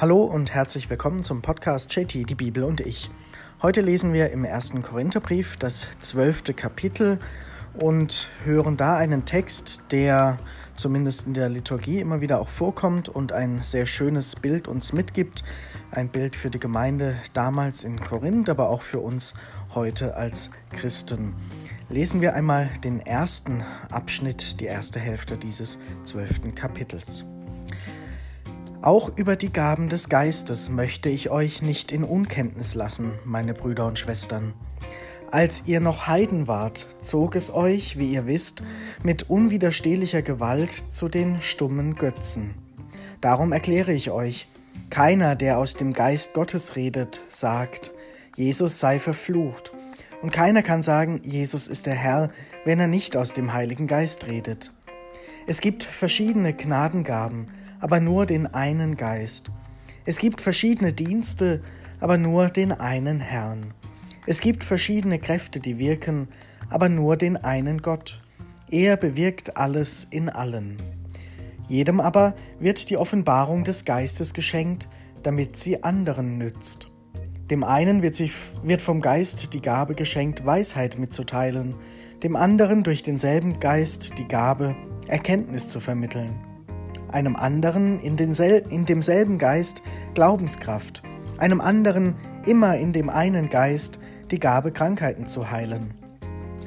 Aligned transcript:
Hallo 0.00 0.22
und 0.22 0.54
herzlich 0.54 0.88
willkommen 0.88 1.22
zum 1.22 1.42
Podcast 1.42 1.94
JT, 1.94 2.30
die 2.30 2.34
Bibel 2.34 2.64
und 2.64 2.80
ich. 2.80 3.10
Heute 3.60 3.82
lesen 3.82 4.14
wir 4.14 4.30
im 4.30 4.46
ersten 4.46 4.80
Korintherbrief 4.80 5.58
das 5.58 5.88
zwölfte 5.98 6.54
Kapitel 6.54 7.18
und 7.74 8.30
hören 8.46 8.78
da 8.78 8.96
einen 8.96 9.26
Text, 9.26 9.92
der 9.92 10.38
zumindest 10.74 11.26
in 11.26 11.34
der 11.34 11.50
Liturgie 11.50 12.00
immer 12.00 12.22
wieder 12.22 12.40
auch 12.40 12.48
vorkommt 12.48 13.10
und 13.10 13.32
ein 13.32 13.62
sehr 13.62 13.84
schönes 13.84 14.36
Bild 14.36 14.68
uns 14.68 14.94
mitgibt. 14.94 15.44
Ein 15.90 16.08
Bild 16.08 16.34
für 16.34 16.48
die 16.48 16.60
Gemeinde 16.60 17.16
damals 17.34 17.84
in 17.84 18.00
Korinth, 18.00 18.48
aber 18.48 18.70
auch 18.70 18.80
für 18.80 19.00
uns 19.00 19.34
heute 19.74 20.16
als 20.16 20.48
Christen. 20.70 21.34
Lesen 21.90 22.22
wir 22.22 22.34
einmal 22.34 22.70
den 22.84 23.00
ersten 23.00 23.62
Abschnitt, 23.90 24.60
die 24.60 24.64
erste 24.64 24.98
Hälfte 24.98 25.36
dieses 25.36 25.78
zwölften 26.04 26.54
Kapitels. 26.54 27.26
Auch 28.82 29.14
über 29.14 29.36
die 29.36 29.52
Gaben 29.52 29.90
des 29.90 30.08
Geistes 30.08 30.70
möchte 30.70 31.10
ich 31.10 31.28
euch 31.28 31.60
nicht 31.60 31.92
in 31.92 32.02
Unkenntnis 32.02 32.74
lassen, 32.74 33.12
meine 33.26 33.52
Brüder 33.52 33.86
und 33.86 33.98
Schwestern. 33.98 34.54
Als 35.30 35.64
ihr 35.66 35.80
noch 35.80 36.06
Heiden 36.06 36.48
wart, 36.48 36.86
zog 37.02 37.36
es 37.36 37.52
euch, 37.52 37.98
wie 37.98 38.10
ihr 38.10 38.26
wisst, 38.26 38.62
mit 39.02 39.28
unwiderstehlicher 39.28 40.22
Gewalt 40.22 40.70
zu 40.88 41.10
den 41.10 41.42
stummen 41.42 41.96
Götzen. 41.96 42.54
Darum 43.20 43.52
erkläre 43.52 43.92
ich 43.92 44.10
euch, 44.12 44.48
keiner, 44.88 45.36
der 45.36 45.58
aus 45.58 45.74
dem 45.74 45.92
Geist 45.92 46.32
Gottes 46.32 46.74
redet, 46.74 47.20
sagt, 47.28 47.92
Jesus 48.34 48.80
sei 48.80 48.98
verflucht. 48.98 49.72
Und 50.22 50.32
keiner 50.32 50.62
kann 50.62 50.80
sagen, 50.80 51.20
Jesus 51.22 51.68
ist 51.68 51.84
der 51.84 51.94
Herr, 51.96 52.30
wenn 52.64 52.80
er 52.80 52.88
nicht 52.88 53.14
aus 53.14 53.34
dem 53.34 53.52
Heiligen 53.52 53.86
Geist 53.86 54.26
redet. 54.26 54.72
Es 55.46 55.60
gibt 55.60 55.84
verschiedene 55.84 56.54
Gnadengaben, 56.54 57.48
aber 57.80 58.00
nur 58.00 58.26
den 58.26 58.46
einen 58.46 58.96
Geist. 58.96 59.50
Es 60.04 60.18
gibt 60.18 60.40
verschiedene 60.40 60.92
Dienste, 60.92 61.62
aber 61.98 62.18
nur 62.18 62.48
den 62.48 62.72
einen 62.72 63.20
Herrn. 63.20 63.74
Es 64.26 64.40
gibt 64.40 64.64
verschiedene 64.64 65.18
Kräfte, 65.18 65.60
die 65.60 65.78
wirken, 65.78 66.28
aber 66.68 66.88
nur 66.88 67.16
den 67.16 67.36
einen 67.36 67.82
Gott. 67.82 68.22
Er 68.70 68.96
bewirkt 68.96 69.56
alles 69.56 70.04
in 70.04 70.28
allen. 70.28 70.76
Jedem 71.68 72.00
aber 72.00 72.34
wird 72.58 72.90
die 72.90 72.96
Offenbarung 72.96 73.64
des 73.64 73.84
Geistes 73.84 74.34
geschenkt, 74.34 74.88
damit 75.22 75.56
sie 75.56 75.82
anderen 75.82 76.38
nützt. 76.38 76.90
Dem 77.50 77.64
einen 77.64 78.02
wird, 78.02 78.16
sich, 78.16 78.32
wird 78.62 78.80
vom 78.80 79.00
Geist 79.00 79.54
die 79.54 79.62
Gabe 79.62 79.94
geschenkt, 79.94 80.46
Weisheit 80.46 80.98
mitzuteilen, 80.98 81.74
dem 82.22 82.36
anderen 82.36 82.82
durch 82.82 83.02
denselben 83.02 83.58
Geist 83.60 84.18
die 84.18 84.28
Gabe, 84.28 84.76
Erkenntnis 85.08 85.68
zu 85.68 85.80
vermitteln 85.80 86.49
einem 87.12 87.36
anderen 87.36 88.00
in, 88.00 88.16
densel 88.16 88.64
in 88.68 88.86
demselben 88.86 89.38
Geist 89.38 89.82
Glaubenskraft, 90.14 91.02
einem 91.38 91.60
anderen 91.60 92.14
immer 92.46 92.76
in 92.76 92.92
dem 92.92 93.08
einen 93.08 93.50
Geist 93.50 93.98
die 94.30 94.40
Gabe 94.40 94.72
Krankheiten 94.72 95.26
zu 95.26 95.50
heilen, 95.50 95.94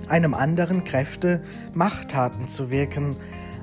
einem 0.07 0.33
anderen 0.33 0.83
Kräfte, 0.83 1.41
Machttaten 1.73 2.47
zu 2.47 2.69
wirken, 2.69 3.15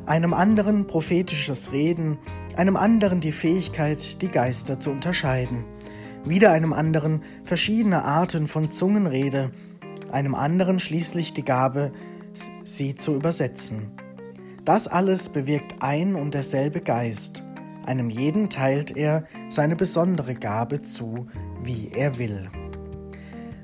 einem 0.06 0.34
anderen 0.34 0.86
prophetisches 0.86 1.72
Reden, 1.72 2.18
einem 2.56 2.76
anderen 2.76 3.20
die 3.20 3.32
Fähigkeit, 3.32 4.22
die 4.22 4.28
Geister 4.28 4.80
zu 4.80 4.90
unterscheiden, 4.90 5.64
wieder 6.24 6.50
einem 6.52 6.72
anderen 6.72 7.22
verschiedene 7.44 8.04
Arten 8.04 8.48
von 8.48 8.72
Zungenrede, 8.72 9.50
einem 10.10 10.34
anderen 10.34 10.80
schließlich 10.80 11.32
die 11.34 11.44
Gabe, 11.44 11.92
sie 12.64 12.94
zu 12.94 13.14
übersetzen. 13.14 13.92
Das 14.70 14.86
alles 14.86 15.28
bewirkt 15.28 15.74
ein 15.80 16.14
und 16.14 16.32
derselbe 16.32 16.80
Geist. 16.80 17.42
Einem 17.86 18.08
jeden 18.08 18.50
teilt 18.50 18.96
er 18.96 19.24
seine 19.48 19.74
besondere 19.74 20.36
Gabe 20.36 20.82
zu, 20.82 21.26
wie 21.60 21.90
er 21.92 22.18
will. 22.18 22.48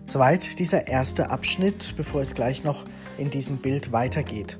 Soweit 0.08 0.58
dieser 0.58 0.88
erste 0.88 1.30
Abschnitt, 1.30 1.94
bevor 1.96 2.22
es 2.22 2.34
gleich 2.34 2.64
noch 2.64 2.86
in 3.18 3.30
diesem 3.30 3.58
Bild 3.58 3.92
weitergeht. 3.92 4.58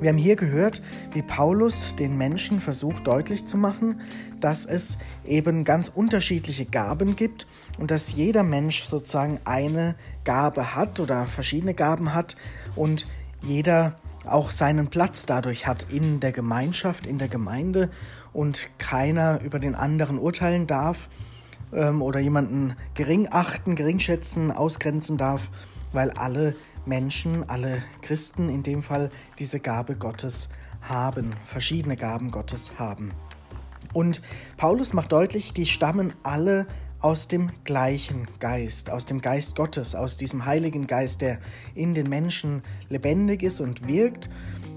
Wir 0.00 0.08
haben 0.08 0.18
hier 0.18 0.34
gehört, 0.34 0.82
wie 1.12 1.22
Paulus 1.22 1.94
den 1.94 2.18
Menschen 2.18 2.58
versucht 2.58 3.06
deutlich 3.06 3.46
zu 3.46 3.56
machen, 3.56 4.00
dass 4.40 4.66
es 4.66 4.98
eben 5.24 5.62
ganz 5.62 5.88
unterschiedliche 5.88 6.64
Gaben 6.64 7.14
gibt 7.14 7.46
und 7.78 7.92
dass 7.92 8.16
jeder 8.16 8.42
Mensch 8.42 8.82
sozusagen 8.86 9.38
eine 9.44 9.94
Gabe 10.24 10.74
hat 10.74 10.98
oder 10.98 11.26
verschiedene 11.26 11.74
Gaben 11.74 12.12
hat 12.12 12.34
und 12.74 13.06
jeder 13.40 13.94
auch 14.26 14.50
seinen 14.50 14.88
Platz 14.88 15.26
dadurch 15.26 15.66
hat 15.66 15.86
in 15.90 16.20
der 16.20 16.32
Gemeinschaft, 16.32 17.06
in 17.06 17.18
der 17.18 17.28
Gemeinde 17.28 17.90
und 18.32 18.68
keiner 18.78 19.40
über 19.42 19.58
den 19.58 19.74
anderen 19.74 20.18
urteilen 20.18 20.66
darf 20.66 21.08
ähm, 21.72 22.02
oder 22.02 22.20
jemanden 22.20 22.76
gering 22.94 23.28
achten, 23.30 23.76
gering 23.76 23.98
schätzen, 23.98 24.50
ausgrenzen 24.50 25.16
darf, 25.16 25.50
weil 25.92 26.10
alle 26.10 26.54
Menschen, 26.86 27.48
alle 27.48 27.82
Christen 28.02 28.48
in 28.48 28.62
dem 28.62 28.82
Fall 28.82 29.10
diese 29.38 29.60
Gabe 29.60 29.96
Gottes 29.96 30.48
haben, 30.82 31.34
verschiedene 31.46 31.96
Gaben 31.96 32.30
Gottes 32.30 32.72
haben. 32.78 33.12
Und 33.92 34.20
Paulus 34.56 34.92
macht 34.92 35.12
deutlich, 35.12 35.52
die 35.52 35.66
stammen 35.66 36.12
alle 36.22 36.66
aus 37.04 37.28
dem 37.28 37.50
gleichen 37.64 38.26
Geist, 38.40 38.90
aus 38.90 39.04
dem 39.04 39.20
Geist 39.20 39.56
Gottes, 39.56 39.94
aus 39.94 40.16
diesem 40.16 40.46
Heiligen 40.46 40.86
Geist, 40.86 41.20
der 41.20 41.38
in 41.74 41.92
den 41.92 42.08
Menschen 42.08 42.62
lebendig 42.88 43.42
ist 43.42 43.60
und 43.60 43.86
wirkt, 43.86 44.30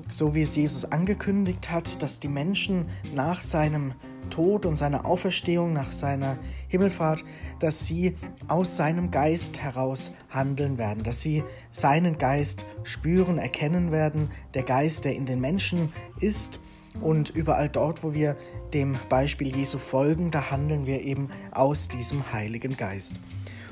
so 0.10 0.36
wie 0.36 0.42
es 0.42 0.54
Jesus 0.58 0.84
angekündigt 0.84 1.72
hat, 1.72 2.04
dass 2.04 2.20
die 2.20 2.28
Menschen 2.28 2.88
nach 3.16 3.40
seinem 3.40 3.94
Tod 4.30 4.66
und 4.66 4.76
seiner 4.76 5.06
Auferstehung, 5.06 5.72
nach 5.72 5.94
seiner 5.94 6.38
Himmelfahrt, 6.68 7.24
dass 7.60 7.86
sie 7.86 8.14
aus 8.50 8.76
seinem 8.76 9.10
Geist 9.10 9.62
heraus 9.62 10.12
handeln 10.30 10.78
werden, 10.78 11.04
dass 11.04 11.22
sie 11.22 11.46
seinen 11.72 12.18
Geist 12.18 12.66
spüren, 12.84 13.38
erkennen 13.38 13.94
werden, 13.94 14.32
der 14.54 14.64
Geist, 14.64 15.06
der 15.06 15.16
in 15.16 15.26
den 15.26 15.40
Menschen 15.40 15.94
ist 16.20 16.60
und 17.02 17.30
überall 17.30 17.70
dort, 17.70 18.04
wo 18.04 18.14
wir 18.14 18.36
dem 18.74 18.98
Beispiel 19.10 19.56
Jesu 19.56 19.78
folgen, 19.78 20.32
da 20.32 20.52
handeln 20.52 20.86
wir 20.86 21.02
eben 21.02 21.30
aus 21.52 21.88
diesem 21.88 22.32
Heiligen 22.32 22.78
Geist. 22.78 23.20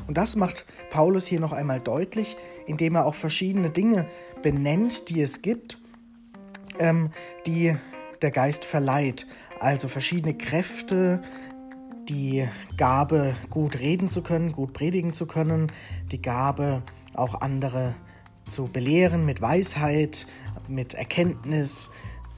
Und 0.08 0.18
das 0.18 0.36
macht 0.36 0.66
Paulus 0.92 1.26
hier 1.26 1.40
noch 1.40 1.52
einmal 1.52 1.80
deutlich, 1.80 2.38
indem 2.68 2.96
er 2.96 3.06
auch 3.06 3.16
verschiedene 3.16 3.70
Dinge 3.70 4.08
benennt, 4.42 5.10
die 5.10 5.22
es 5.22 5.42
gibt, 5.42 5.80
ähm, 6.80 7.12
die 7.46 7.76
der 8.22 8.32
Geist 8.32 8.66
verleiht. 8.66 9.26
Also 9.60 9.88
verschiedene 9.88 10.36
Kräfte, 10.36 11.22
die 12.08 12.48
Gabe, 12.78 13.36
gut 13.50 13.80
reden 13.80 14.10
zu 14.10 14.22
können, 14.22 14.52
gut 14.52 14.74
predigen 14.74 15.14
zu 15.14 15.26
können, 15.26 15.72
die 16.12 16.22
Gabe, 16.22 16.84
auch 17.16 17.42
andere 17.42 17.96
zu 18.48 18.68
belehren 18.68 19.26
mit 19.26 19.42
Weisheit, 19.42 20.28
mit 20.68 20.94
Erkenntnis, 20.94 21.90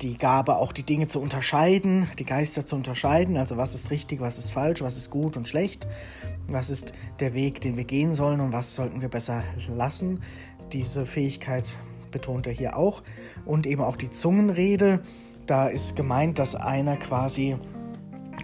die 0.01 0.17
Gabe, 0.17 0.57
auch 0.57 0.71
die 0.71 0.83
Dinge 0.83 1.07
zu 1.07 1.19
unterscheiden, 1.19 2.09
die 2.19 2.25
Geister 2.25 2.65
zu 2.65 2.75
unterscheiden, 2.75 3.37
also 3.37 3.57
was 3.57 3.73
ist 3.73 3.91
richtig, 3.91 4.19
was 4.19 4.37
ist 4.37 4.51
falsch, 4.51 4.81
was 4.81 4.97
ist 4.97 5.09
gut 5.09 5.37
und 5.37 5.47
schlecht, 5.47 5.87
was 6.47 6.69
ist 6.69 6.93
der 7.19 7.33
Weg, 7.33 7.61
den 7.61 7.77
wir 7.77 7.83
gehen 7.83 8.13
sollen 8.13 8.39
und 8.39 8.53
was 8.53 8.75
sollten 8.75 9.01
wir 9.01 9.09
besser 9.09 9.43
lassen. 9.67 10.21
Diese 10.71 11.05
Fähigkeit 11.05 11.77
betont 12.11 12.47
er 12.47 12.53
hier 12.53 12.77
auch. 12.77 13.03
Und 13.45 13.65
eben 13.65 13.81
auch 13.81 13.95
die 13.95 14.09
Zungenrede, 14.09 15.01
da 15.45 15.67
ist 15.67 15.95
gemeint, 15.95 16.39
dass 16.39 16.55
einer 16.55 16.97
quasi 16.97 17.57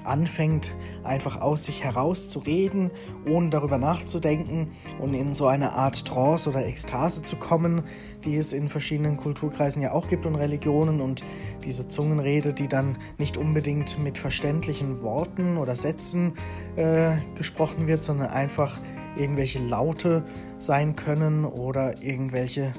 anfängt, 0.05 0.73
einfach 1.03 1.41
aus 1.41 1.65
sich 1.65 1.83
heraus 1.83 2.29
zu 2.29 2.39
reden, 2.39 2.91
ohne 3.27 3.49
darüber 3.49 3.77
nachzudenken 3.77 4.71
und 4.99 5.13
in 5.13 5.33
so 5.33 5.47
eine 5.47 5.73
Art 5.73 6.05
Trance 6.05 6.49
oder 6.49 6.65
Ekstase 6.65 7.23
zu 7.23 7.35
kommen, 7.35 7.83
die 8.23 8.37
es 8.37 8.53
in 8.53 8.69
verschiedenen 8.69 9.17
Kulturkreisen 9.17 9.81
ja 9.81 9.91
auch 9.91 10.07
gibt 10.07 10.25
und 10.25 10.35
Religionen. 10.35 11.01
Und 11.01 11.23
diese 11.63 11.87
Zungenrede, 11.87 12.53
die 12.53 12.67
dann 12.67 12.97
nicht 13.17 13.37
unbedingt 13.37 13.99
mit 13.99 14.17
verständlichen 14.17 15.01
Worten 15.01 15.57
oder 15.57 15.75
Sätzen 15.75 16.33
äh, 16.75 17.17
gesprochen 17.35 17.87
wird, 17.87 18.03
sondern 18.03 18.27
einfach 18.27 18.79
irgendwelche 19.17 19.59
Laute 19.59 20.23
sein 20.57 20.95
können 20.95 21.45
oder 21.45 22.01
irgendwelche 22.01 22.73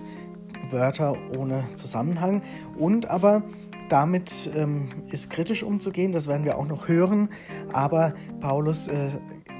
Wörter 0.71 1.15
ohne 1.37 1.65
Zusammenhang. 1.77 2.43
Und 2.77 3.11
aber 3.11 3.43
damit 3.89 4.51
ähm, 4.57 4.89
ist 5.11 5.31
kritisch 5.31 5.63
umzugehen, 5.63 6.13
das 6.13 6.27
werden 6.27 6.45
wir 6.45 6.57
auch 6.59 6.67
noch 6.67 6.89
hören, 6.89 7.29
aber 7.73 8.15
Paulus 8.41 8.89
äh, 8.89 9.11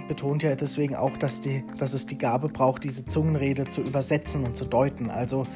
betont 0.09 0.43
ja 0.43 0.55
deswegen 0.55 0.97
auch, 0.97 1.17
dass, 1.17 1.41
die, 1.41 1.65
dass 1.79 1.95
es 1.95 2.07
die 2.07 2.19
Gabe 2.19 2.49
braucht, 2.49 2.85
diese 2.85 3.07
Zungenrede 3.07 3.69
zu 3.69 3.83
übersetzen 3.83 4.45
und 4.45 4.57
zu 4.57 4.65
deuten. 4.65 5.11
Also 5.11 5.47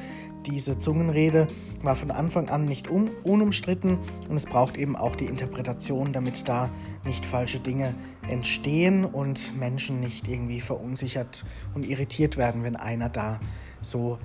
diese 0.45 0.77
Zungenrede 0.77 1.47
war 1.81 1.95
von 1.95 2.11
Anfang 2.11 2.49
an 2.49 2.65
nicht 2.65 2.89
un 2.89 3.11
unumstritten 3.23 3.97
und 4.29 4.35
es 4.35 4.45
braucht 4.45 4.77
eben 4.77 4.95
auch 4.95 5.15
die 5.15 5.25
Interpretation, 5.25 6.13
damit 6.13 6.47
da 6.47 6.69
nicht 7.05 7.25
falsche 7.25 7.59
Dinge 7.59 7.93
entstehen 8.27 9.05
und 9.05 9.57
Menschen 9.57 9.99
nicht 9.99 10.27
irgendwie 10.27 10.61
verunsichert 10.61 11.45
und 11.75 11.85
irritiert 11.87 12.37
werden, 12.37 12.63
wenn 12.63 12.75
einer 12.75 13.09
da 13.09 13.39
so 13.81 14.17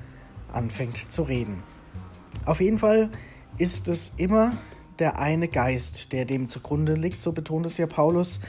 anfängt 0.53 1.13
zu 1.13 1.23
reden. 1.23 1.63
Auf 2.45 2.61
jeden 2.61 2.79
Fall 2.79 3.11
ist 3.59 3.89
es 3.89 4.13
immer 4.17 4.53
der 4.99 5.19
eine 5.19 5.49
Geist, 5.49 6.13
der 6.13 6.25
dem 6.25 6.49
zugrunde 6.49 6.95
liegt, 6.95 7.23
so 7.23 7.33
betont 7.33 7.67
es 7.67 7.79
ja 7.79 7.87
Paulus. 7.87 8.41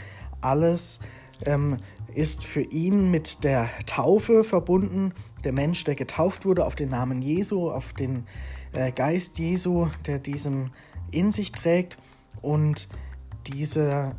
alles 0.41 0.99
ähm, 1.45 1.77
ist 2.13 2.45
für 2.45 2.61
ihn 2.61 3.11
mit 3.11 3.43
der 3.43 3.69
Taufe 3.85 4.43
verbunden. 4.43 5.13
Der 5.43 5.51
Mensch, 5.51 5.83
der 5.83 5.95
getauft 5.95 6.45
wurde 6.45 6.65
auf 6.65 6.75
den 6.75 6.89
Namen 6.89 7.21
Jesu, 7.21 7.69
auf 7.69 7.93
den 7.93 8.25
äh, 8.73 8.91
Geist 8.91 9.37
Jesu, 9.37 9.87
der 10.05 10.19
diesen 10.19 10.71
in 11.11 11.31
sich 11.31 11.51
trägt. 11.51 11.97
Und 12.41 12.87
dieser 13.47 14.15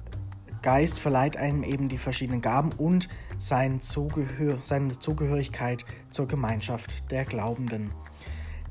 Geist 0.63 0.99
verleiht 0.99 1.37
einem 1.37 1.63
eben 1.63 1.89
die 1.89 1.99
verschiedenen 1.99 2.43
Gaben 2.43 2.71
und 2.77 3.09
sein 3.39 3.83
Zugehör, 3.83 4.59
seine 4.63 4.99
Zugehörigkeit 4.99 5.85
zur 6.11 6.27
Gemeinschaft 6.27 7.11
der 7.11 7.25
Glaubenden. 7.25 7.95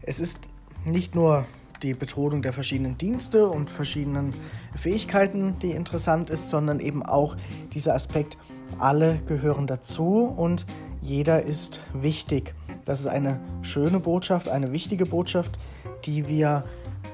Es 0.01 0.19
ist 0.19 0.49
nicht 0.85 1.15
nur 1.15 1.45
die 1.83 1.93
Betonung 1.93 2.41
der 2.41 2.53
verschiedenen 2.53 2.97
Dienste 2.97 3.47
und 3.47 3.69
verschiedenen 3.69 4.33
Fähigkeiten, 4.75 5.57
die 5.59 5.71
interessant 5.71 6.29
ist, 6.29 6.49
sondern 6.49 6.79
eben 6.79 7.03
auch 7.03 7.35
dieser 7.73 7.93
Aspekt, 7.93 8.37
alle 8.79 9.19
gehören 9.27 9.67
dazu 9.67 10.25
und 10.25 10.65
jeder 11.01 11.43
ist 11.43 11.81
wichtig. 11.93 12.55
Das 12.83 12.99
ist 12.99 13.07
eine 13.07 13.39
schöne 13.61 13.99
Botschaft, 13.99 14.47
eine 14.47 14.71
wichtige 14.71 15.05
Botschaft, 15.05 15.57
die 16.05 16.27
wir 16.27 16.63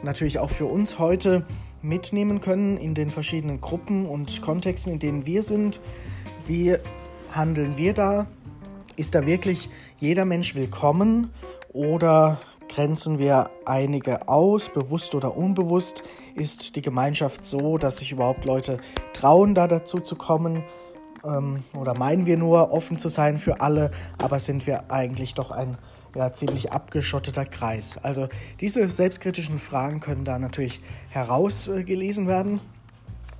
natürlich 0.03 0.39
auch 0.39 0.49
für 0.49 0.65
uns 0.65 0.99
heute 0.99 1.45
mitnehmen 1.81 2.41
können 2.41 2.77
in 2.77 2.93
den 2.93 3.09
verschiedenen 3.09 3.61
Gruppen 3.61 4.05
und 4.05 4.41
Kontexten, 4.41 4.93
in 4.93 4.99
denen 4.99 5.25
wir 5.25 5.43
sind. 5.43 5.79
Wie 6.47 6.77
handeln 7.33 7.77
wir 7.77 7.93
da? 7.93 8.27
Ist 8.95 9.15
da 9.15 9.25
wirklich 9.25 9.69
jeder 9.97 10.25
Mensch 10.25 10.55
willkommen 10.55 11.31
oder 11.69 12.39
grenzen 12.73 13.19
wir 13.19 13.49
einige 13.65 14.29
aus, 14.29 14.69
bewusst 14.69 15.13
oder 15.13 15.35
unbewusst? 15.35 16.03
Ist 16.35 16.75
die 16.75 16.81
Gemeinschaft 16.81 17.45
so, 17.45 17.77
dass 17.77 17.97
sich 17.97 18.13
überhaupt 18.13 18.45
Leute 18.45 18.77
trauen, 19.13 19.53
da 19.53 19.67
dazu 19.67 19.99
zu 19.99 20.15
kommen? 20.15 20.63
Ähm, 21.25 21.63
oder 21.77 21.97
meinen 21.97 22.25
wir 22.25 22.37
nur, 22.37 22.71
offen 22.71 22.97
zu 22.97 23.09
sein 23.09 23.39
für 23.39 23.59
alle, 23.59 23.91
aber 24.17 24.39
sind 24.39 24.67
wir 24.67 24.89
eigentlich 24.89 25.33
doch 25.33 25.51
ein 25.51 25.77
ja, 26.15 26.31
ziemlich 26.31 26.71
abgeschotteter 26.71 27.45
Kreis? 27.45 27.97
Also 28.03 28.29
diese 28.61 28.89
selbstkritischen 28.89 29.59
Fragen 29.59 29.99
können 29.99 30.23
da 30.23 30.39
natürlich 30.39 30.81
herausgelesen 31.09 32.27
werden. 32.27 32.61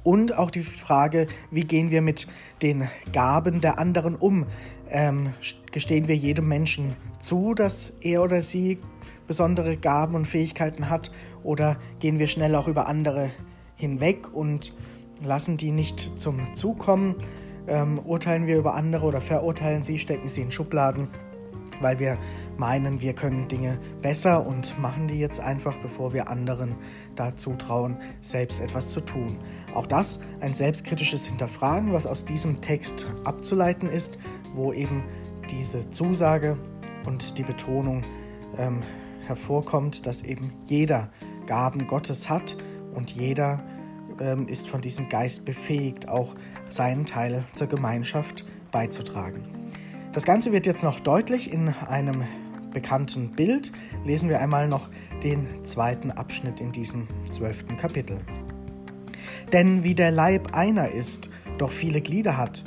Und 0.03 0.35
auch 0.37 0.49
die 0.49 0.63
Frage, 0.63 1.27
wie 1.51 1.63
gehen 1.63 1.91
wir 1.91 2.01
mit 2.01 2.27
den 2.63 2.89
Gaben 3.13 3.61
der 3.61 3.77
anderen 3.77 4.15
um? 4.15 4.47
Ähm, 4.91 5.33
gestehen 5.71 6.07
wir 6.09 6.17
jedem 6.17 6.47
Menschen 6.49 6.95
zu, 7.19 7.53
dass 7.53 7.93
er 8.01 8.21
oder 8.23 8.41
sie 8.41 8.77
besondere 9.25 9.77
Gaben 9.77 10.15
und 10.15 10.27
Fähigkeiten 10.27 10.89
hat 10.89 11.11
oder 11.43 11.77
gehen 11.99 12.19
wir 12.19 12.27
schnell 12.27 12.55
auch 12.55 12.67
über 12.67 12.87
andere 12.87 13.31
hinweg 13.77 14.33
und 14.33 14.73
lassen 15.23 15.55
die 15.55 15.71
nicht 15.71 16.19
zum 16.19 16.53
Zug 16.53 16.79
kommen? 16.79 17.15
Ähm, 17.67 17.99
urteilen 17.99 18.47
wir 18.47 18.57
über 18.57 18.73
andere 18.73 19.05
oder 19.05 19.21
verurteilen 19.21 19.83
sie, 19.83 19.99
stecken 19.99 20.27
sie 20.27 20.41
in 20.41 20.51
Schubladen, 20.51 21.07
weil 21.79 21.99
wir 21.99 22.17
meinen, 22.57 23.01
wir 23.01 23.13
können 23.13 23.47
Dinge 23.47 23.79
besser 24.01 24.45
und 24.45 24.77
machen 24.79 25.07
die 25.07 25.19
jetzt 25.19 25.39
einfach, 25.39 25.75
bevor 25.77 26.11
wir 26.13 26.27
anderen 26.27 26.75
dazu 27.15 27.53
trauen, 27.53 27.97
selbst 28.21 28.59
etwas 28.59 28.89
zu 28.89 29.01
tun. 29.01 29.37
Auch 29.73 29.87
das 29.87 30.19
ein 30.41 30.53
selbstkritisches 30.53 31.25
Hinterfragen, 31.25 31.93
was 31.93 32.05
aus 32.05 32.25
diesem 32.25 32.61
Text 32.61 33.07
abzuleiten 33.23 33.89
ist, 33.89 34.17
wo 34.53 34.73
eben 34.73 35.03
diese 35.49 35.89
Zusage 35.91 36.57
und 37.05 37.37
die 37.37 37.43
Betonung 37.43 38.03
ähm, 38.57 38.81
hervorkommt, 39.25 40.05
dass 40.05 40.21
eben 40.21 40.53
jeder 40.65 41.09
Gaben 41.45 41.87
Gottes 41.87 42.29
hat 42.29 42.55
und 42.93 43.11
jeder 43.11 43.63
ähm, 44.19 44.47
ist 44.47 44.67
von 44.67 44.81
diesem 44.81 45.09
Geist 45.09 45.45
befähigt, 45.45 46.09
auch 46.09 46.35
seinen 46.69 47.05
Teil 47.05 47.43
zur 47.53 47.67
Gemeinschaft 47.67 48.45
beizutragen. 48.71 49.43
Das 50.13 50.23
Ganze 50.23 50.51
wird 50.51 50.65
jetzt 50.65 50.83
noch 50.83 50.99
deutlich 50.99 51.51
in 51.51 51.69
einem 51.69 52.23
bekannten 52.73 53.31
Bild. 53.31 53.71
Lesen 54.05 54.29
wir 54.29 54.41
einmal 54.41 54.67
noch 54.67 54.89
den 55.23 55.63
zweiten 55.63 56.11
Abschnitt 56.11 56.59
in 56.59 56.71
diesem 56.71 57.07
zwölften 57.29 57.77
Kapitel. 57.77 58.19
Denn 59.51 59.83
wie 59.83 59.95
der 59.95 60.11
Leib 60.11 60.55
einer 60.55 60.89
ist, 60.89 61.29
doch 61.57 61.71
viele 61.71 62.01
Glieder 62.01 62.37
hat, 62.37 62.63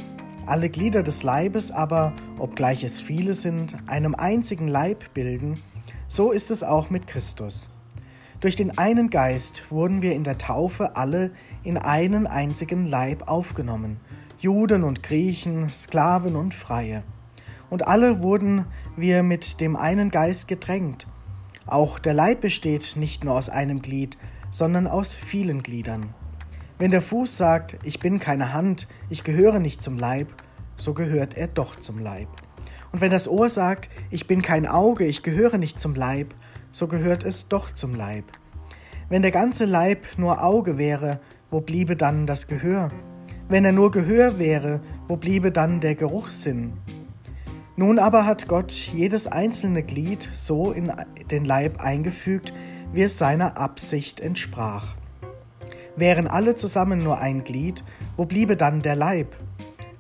alle 0.47 0.69
Glieder 0.69 1.03
des 1.03 1.23
Leibes 1.23 1.71
aber, 1.71 2.13
obgleich 2.39 2.85
es 2.85 3.01
viele 3.01 3.35
sind, 3.35 3.77
einem 3.87 4.15
einzigen 4.15 4.69
Leib 4.69 5.15
bilden, 5.15 5.63
so 6.09 6.31
ist 6.31 6.51
es 6.51 6.63
auch 6.63 6.91
mit 6.91 7.07
Christus. 7.07 7.71
Durch 8.41 8.57
den 8.57 8.77
einen 8.77 9.09
Geist 9.09 9.71
wurden 9.71 10.03
wir 10.03 10.15
in 10.15 10.23
der 10.23 10.37
Taufe 10.37 10.97
alle 10.97 11.31
in 11.63 11.79
einen 11.79 12.27
einzigen 12.27 12.87
Leib 12.87 13.29
aufgenommen, 13.29 14.01
Juden 14.39 14.85
und 14.85 15.03
Griechen, 15.03 15.71
Sklaven 15.71 16.37
und 16.37 16.53
Freie. 16.53 17.05
Und 17.71 17.89
alle 17.89 18.21
wurden 18.21 18.67
wir 18.97 19.23
mit 19.23 19.61
dem 19.63 19.77
einen 19.77 20.11
Geist 20.11 20.47
gedrängt. 20.47 21.07
Auch 21.67 21.99
der 21.99 22.13
Leib 22.13 22.43
besteht 22.43 22.97
nicht 22.97 23.25
nur 23.25 23.35
aus 23.35 23.49
einem 23.49 23.81
Glied, 23.81 24.19
sondern 24.51 24.87
aus 24.87 25.15
vielen 25.15 25.63
Gliedern. 25.63 26.15
Wenn 26.77 26.91
der 26.91 27.03
Fuß 27.03 27.37
sagt, 27.37 27.79
ich 27.85 28.01
bin 28.01 28.19
keine 28.19 28.53
Hand, 28.53 28.89
ich 29.09 29.23
gehöre 29.23 29.61
nicht 29.61 29.81
zum 29.81 29.97
Leib, 29.97 30.29
so 30.75 30.93
gehört 30.93 31.37
er 31.37 31.47
doch 31.47 31.77
zum 31.77 32.01
Leib. 32.01 32.27
Und 32.91 33.01
wenn 33.01 33.13
das 33.13 33.29
Ohr 33.29 33.49
sagt, 33.49 33.89
ich 34.11 34.27
bin 34.27 34.43
kein 34.43 34.67
Auge, 34.67 35.05
ich 35.05 35.23
gehöre 35.23 35.57
nicht 35.57 35.81
zum 35.81 35.95
Leib, 35.95 36.35
so 36.73 36.89
gehört 36.89 37.23
es 37.23 37.47
doch 37.47 37.73
zum 37.73 37.95
Leib. 37.95 38.25
Wenn 39.09 39.23
der 39.23 39.31
ganze 39.31 39.67
Leib 39.67 40.05
nur 40.17 40.43
Auge 40.43 40.77
wäre, 40.77 41.21
wo 41.49 41.61
bliebe 41.61 41.95
dann 41.95 42.27
das 42.27 42.49
Gehör? 42.49 42.91
Wenn 43.49 43.65
er 43.65 43.73
nur 43.73 43.93
Gehör 43.93 44.41
wäre, 44.41 44.81
wo 45.07 45.17
bliebe 45.17 45.53
dann 45.53 45.79
der 45.79 45.95
Geruchssinn? 45.95 46.73
Nun 47.77 48.01
aber 48.01 48.27
hat 48.27 48.49
Gott 48.49 48.73
jedes 48.73 49.29
einzelne 49.29 49.85
Glied 49.85 50.29
so 50.33 50.73
in 50.73 50.91
den 51.31 51.45
Leib 51.45 51.81
eingefügt, 51.81 52.53
wie 52.93 53.03
es 53.03 53.17
seiner 53.17 53.59
Absicht 53.59 54.19
entsprach. 54.19 54.97
Wären 55.97 56.27
alle 56.27 56.57
zusammen 56.57 57.03
nur 57.05 57.19
ein 57.19 57.45
Glied, 57.45 57.85
wo 58.17 58.25
bliebe 58.25 58.57
dann 58.57 58.81
der 58.81 58.97
Leib? 58.97 59.37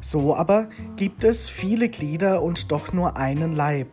So 0.00 0.34
aber 0.34 0.68
gibt 0.96 1.22
es 1.24 1.48
viele 1.48 1.88
Glieder 1.88 2.42
und 2.42 2.72
doch 2.72 2.92
nur 2.92 3.16
einen 3.16 3.54
Leib. 3.54 3.88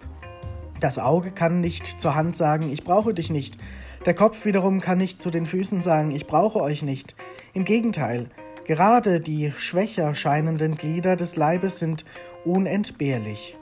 Das 0.79 0.97
Auge 0.97 1.31
kann 1.31 1.61
nicht 1.61 1.85
zur 1.85 2.15
Hand 2.15 2.35
sagen, 2.35 2.69
ich 2.71 2.83
brauche 2.83 3.13
dich 3.13 3.29
nicht. 3.29 3.57
Der 4.05 4.15
Kopf 4.15 4.45
wiederum 4.45 4.81
kann 4.81 4.97
nicht 4.97 5.21
zu 5.21 5.29
den 5.29 5.45
Füßen 5.45 5.81
sagen, 5.81 6.09
ich 6.09 6.25
brauche 6.25 6.59
euch 6.59 6.81
nicht. 6.81 7.15
Im 7.53 7.65
Gegenteil, 7.65 8.29
gerade 8.65 9.21
die 9.21 9.51
schwächer 9.55 10.15
scheinenden 10.15 10.75
Glieder 10.75 11.15
des 11.15 11.35
Leibes 11.35 11.77
sind 11.77 12.03
unentbehrlich. 12.45 13.57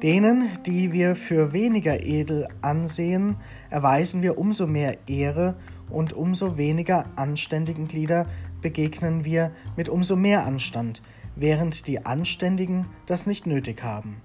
Denen, 0.00 0.48
die 0.64 0.92
wir 0.92 1.16
für 1.16 1.52
weniger 1.52 2.04
edel 2.04 2.46
ansehen, 2.62 3.36
erweisen 3.68 4.22
wir 4.22 4.38
umso 4.38 4.68
mehr 4.68 4.96
Ehre 5.08 5.56
und 5.90 6.12
umso 6.12 6.56
weniger 6.56 7.06
anständigen 7.16 7.88
Glieder 7.88 8.26
begegnen 8.60 9.24
wir 9.24 9.52
mit 9.76 9.88
umso 9.88 10.16
mehr 10.16 10.46
Anstand, 10.46 11.02
während 11.36 11.86
die 11.86 12.04
Anständigen 12.04 12.86
das 13.06 13.26
nicht 13.26 13.46
nötig 13.46 13.82
haben. 13.82 14.20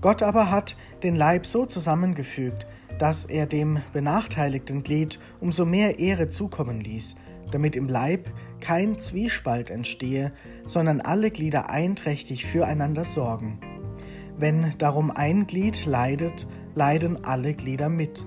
Gott 0.00 0.22
aber 0.22 0.50
hat 0.50 0.76
den 1.02 1.16
Leib 1.16 1.44
so 1.44 1.66
zusammengefügt, 1.66 2.66
dass 2.98 3.24
er 3.24 3.46
dem 3.46 3.80
benachteiligten 3.92 4.82
Glied 4.82 5.18
umso 5.40 5.64
mehr 5.64 5.98
Ehre 5.98 6.30
zukommen 6.30 6.80
ließ, 6.80 7.16
damit 7.50 7.76
im 7.76 7.88
Leib 7.88 8.30
kein 8.60 8.98
Zwiespalt 8.98 9.70
entstehe, 9.70 10.32
sondern 10.66 11.00
alle 11.00 11.30
Glieder 11.30 11.70
einträchtig 11.70 12.46
füreinander 12.46 13.04
sorgen. 13.04 13.58
Wenn 14.36 14.72
darum 14.78 15.10
ein 15.10 15.46
Glied 15.46 15.84
leidet, 15.86 16.46
leiden 16.74 17.24
alle 17.24 17.54
Glieder 17.54 17.88
mit. 17.88 18.24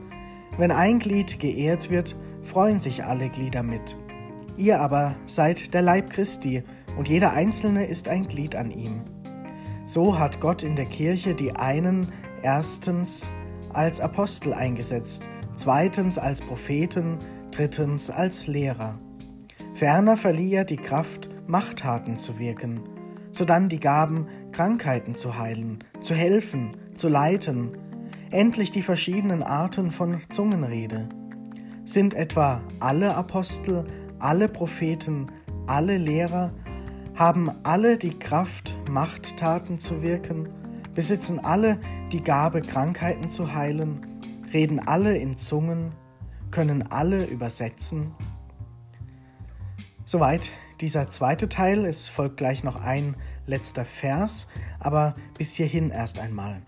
Wenn 0.57 0.71
ein 0.71 0.99
Glied 0.99 1.39
geehrt 1.39 1.89
wird, 1.89 2.15
freuen 2.43 2.79
sich 2.79 3.05
alle 3.05 3.29
Glieder 3.29 3.63
mit. 3.63 3.97
Ihr 4.57 4.79
aber 4.79 5.15
seid 5.25 5.73
der 5.73 5.81
Leib 5.81 6.09
Christi 6.09 6.63
und 6.97 7.07
jeder 7.07 7.33
Einzelne 7.33 7.85
ist 7.85 8.07
ein 8.07 8.27
Glied 8.27 8.55
an 8.55 8.71
ihm. 8.71 9.01
So 9.85 10.19
hat 10.19 10.39
Gott 10.39 10.63
in 10.63 10.75
der 10.75 10.85
Kirche 10.85 11.33
die 11.35 11.55
einen 11.55 12.11
erstens 12.43 13.29
als 13.73 13.99
Apostel 13.99 14.53
eingesetzt, 14.53 15.29
zweitens 15.55 16.17
als 16.17 16.41
Propheten, 16.41 17.17
drittens 17.51 18.09
als 18.09 18.47
Lehrer. 18.47 18.99
Ferner 19.73 20.17
verlieh 20.17 20.53
er 20.53 20.65
die 20.65 20.77
Kraft, 20.77 21.29
Machttaten 21.47 22.17
zu 22.17 22.39
wirken, 22.39 22.81
sodann 23.31 23.69
die 23.69 23.79
Gaben, 23.79 24.27
Krankheiten 24.51 25.15
zu 25.15 25.37
heilen, 25.37 25.83
zu 26.01 26.13
helfen, 26.13 26.77
zu 26.95 27.09
leiten, 27.09 27.77
endlich 28.29 28.71
die 28.71 28.81
verschiedenen 28.81 29.43
Arten 29.43 29.91
von 29.91 30.21
Zungenrede. 30.29 31.09
Sind 31.91 32.13
etwa 32.13 32.61
alle 32.79 33.17
Apostel, 33.17 33.83
alle 34.17 34.47
Propheten, 34.47 35.29
alle 35.67 35.97
Lehrer, 35.97 36.53
haben 37.15 37.51
alle 37.63 37.97
die 37.97 38.17
Kraft, 38.17 38.77
Machttaten 38.89 39.77
zu 39.77 40.01
wirken, 40.01 40.47
besitzen 40.95 41.39
alle 41.43 41.81
die 42.13 42.23
Gabe, 42.23 42.61
Krankheiten 42.61 43.29
zu 43.29 43.53
heilen, 43.53 44.05
reden 44.53 44.79
alle 44.79 45.17
in 45.17 45.37
Zungen, 45.37 45.91
können 46.49 46.81
alle 46.93 47.25
übersetzen. 47.25 48.15
Soweit 50.05 50.49
dieser 50.79 51.09
zweite 51.09 51.49
Teil. 51.49 51.83
Es 51.83 52.07
folgt 52.07 52.37
gleich 52.37 52.63
noch 52.63 52.81
ein 52.81 53.17
letzter 53.47 53.83
Vers, 53.83 54.47
aber 54.79 55.13
bis 55.37 55.55
hierhin 55.55 55.89
erst 55.89 56.19
einmal. 56.19 56.61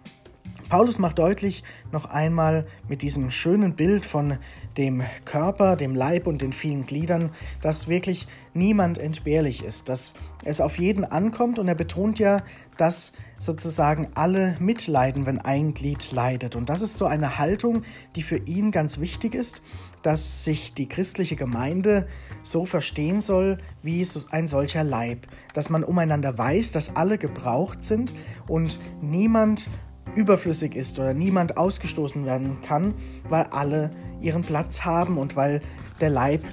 Paulus 0.70 0.98
macht 0.98 1.20
deutlich 1.20 1.64
noch 1.92 2.06
einmal 2.06 2.66
mit 2.88 3.02
diesem 3.02 3.30
schönen 3.32 3.76
Bild 3.76 4.06
von 4.06 4.38
dem 4.78 5.04
Körper, 5.26 5.76
dem 5.76 5.96
Leib 5.96 6.26
und 6.26 6.42
den 6.42 6.54
vielen 6.54 6.86
Gliedern, 6.86 7.30
dass 7.62 7.88
wirklich 7.88 8.28
niemand 8.54 8.98
entbehrlich 8.98 9.64
ist, 9.64 9.90
dass 9.90 10.14
es 10.44 10.62
auf 10.62 10.80
jeden 10.80 11.06
ankommt 11.06 11.60
und 11.60 11.68
er 11.68 11.76
betont 11.76 12.18
ja, 12.18 12.42
dass 12.78 13.14
sozusagen 13.38 14.10
alle 14.16 14.56
mitleiden, 14.60 15.26
wenn 15.26 15.40
ein 15.40 15.74
Glied 15.74 16.12
leidet. 16.12 16.56
Und 16.56 16.70
das 16.70 16.82
ist 16.82 16.98
so 16.98 17.06
eine 17.06 17.38
Haltung, 17.38 17.84
die 18.16 18.24
für 18.24 18.38
ihn 18.38 18.72
ganz 18.72 19.00
wichtig 19.00 19.36
ist, 19.36 19.62
dass 20.02 20.44
sich 20.44 20.74
die 20.74 20.88
christliche 20.88 21.36
Gemeinde 21.36 22.08
so 22.42 22.66
verstehen 22.66 23.22
soll 23.22 23.58
wie 23.82 24.08
ein 24.32 24.48
solcher 24.48 24.84
Leib, 24.84 25.28
dass 25.54 25.70
man 25.70 25.84
umeinander 25.84 26.38
weiß, 26.38 26.72
dass 26.72 26.96
alle 26.96 27.18
gebraucht 27.18 27.84
sind 27.84 28.14
und 28.48 28.80
niemand 29.02 29.70
überflüssig 30.16 30.76
ist 30.76 31.00
oder 31.00 31.14
niemand 31.14 31.58
ausgestoßen 31.58 32.26
werden 32.26 32.62
kann, 32.62 32.94
weil 33.30 33.44
alle 33.52 33.92
ihren 34.22 34.44
Platz 34.44 34.86
haben 34.86 35.18
und 35.18 35.36
weil 35.36 35.62
der 36.02 36.10
Leib 36.10 36.44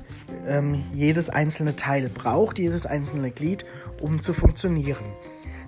ähm, 0.47 0.83
jedes 0.95 1.31
einzelne 1.31 1.77
Teil 1.77 2.09
braucht, 2.09 2.59
jedes 2.59 2.87
einzelne 2.87 3.31
Glied, 3.31 3.65
um 4.01 4.23
zu 4.23 4.33
funktionieren. 4.33 5.05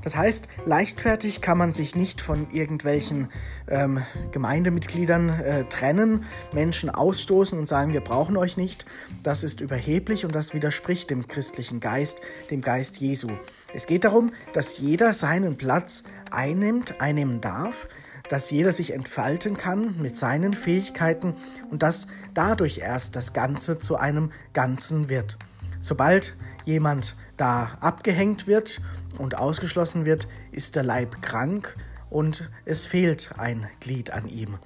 Das 0.03 0.17
heißt, 0.17 0.49
leichtfertig 0.67 1.41
kann 1.41 1.57
man 1.57 1.73
sich 1.73 1.95
nicht 1.95 2.21
von 2.21 2.49
irgendwelchen 2.51 3.29
ähm, 3.69 4.03
Gemeindemitgliedern 4.33 5.29
äh, 5.29 5.65
trennen, 5.65 6.25
Menschen 6.53 6.91
ausstoßen 6.91 7.57
und 7.57 7.69
sagen, 7.69 7.93
wir 7.93 8.01
brauchen 8.01 8.37
euch 8.37 8.57
nicht. 8.57 8.85
Das 9.23 9.45
ist 9.45 9.61
überheblich 9.61 10.25
und 10.25 10.35
das 10.35 10.55
widerspricht 10.55 11.11
dem 11.11 11.29
christlichen 11.29 11.79
Geist, 11.79 12.21
dem 12.51 12.63
Geist 12.63 12.99
Jesu. 12.99 13.29
Es 13.73 13.87
geht 13.87 14.05
darum, 14.05 14.33
dass 14.53 14.79
jeder 14.79 15.15
seinen 15.15 15.57
Platz 15.57 16.03
einnimmt, 16.35 17.01
einnehmen 17.01 17.41
darf, 17.41 17.89
dass 18.29 18.51
jeder 18.51 18.73
sich 18.73 18.93
entfalten 18.93 19.57
kann 19.57 20.01
mit 20.01 20.17
seinen 20.17 20.55
Fähigkeiten 20.55 21.35
und 21.71 21.83
dass 21.83 22.07
dadurch 22.35 22.79
erst 22.79 23.17
das 23.17 23.33
Ganze 23.33 23.79
zu 23.79 23.97
einem 23.97 24.33
Ganzen 24.53 25.09
wird. 25.09 25.39
Sobald 25.81 26.35
jemand 26.65 27.17
da 27.37 27.77
abgehängt 27.81 28.47
wird 28.47 28.81
und 29.19 29.37
ausgeschlossen 29.37 30.05
wird, 30.05 30.29
ist 30.53 30.77
der 30.77 30.85
Leib 30.85 31.21
krank 31.23 31.77
und 32.09 32.51
es 32.65 32.87
fehlt 32.87 33.31
ein 33.37 33.67
Glied 33.81 34.13
an 34.13 34.29
ihm. 34.29 34.59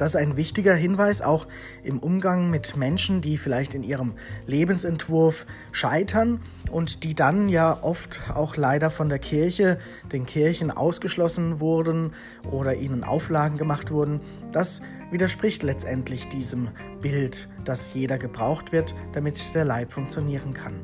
Das 0.00 0.14
ist 0.14 0.16
ein 0.22 0.38
wichtiger 0.38 0.74
Hinweis 0.74 1.20
auch 1.20 1.46
im 1.82 1.98
Umgang 1.98 2.48
mit 2.48 2.74
Menschen, 2.74 3.20
die 3.20 3.36
vielleicht 3.36 3.74
in 3.74 3.82
ihrem 3.82 4.14
Lebensentwurf 4.46 5.44
scheitern 5.72 6.40
und 6.70 7.04
die 7.04 7.14
dann 7.14 7.50
ja 7.50 7.76
oft 7.82 8.22
auch 8.34 8.56
leider 8.56 8.90
von 8.90 9.10
der 9.10 9.18
Kirche, 9.18 9.76
den 10.10 10.24
Kirchen 10.24 10.70
ausgeschlossen 10.70 11.60
wurden 11.60 12.14
oder 12.50 12.76
ihnen 12.76 13.04
Auflagen 13.04 13.58
gemacht 13.58 13.90
wurden. 13.90 14.22
Das 14.52 14.80
widerspricht 15.10 15.62
letztendlich 15.62 16.28
diesem 16.28 16.68
Bild, 17.02 17.50
dass 17.66 17.92
jeder 17.92 18.16
gebraucht 18.16 18.72
wird, 18.72 18.94
damit 19.12 19.54
der 19.54 19.66
Leib 19.66 19.92
funktionieren 19.92 20.54
kann. 20.54 20.80